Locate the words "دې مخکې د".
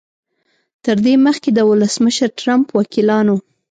1.05-1.59